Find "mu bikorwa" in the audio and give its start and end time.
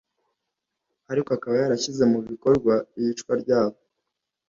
2.11-2.73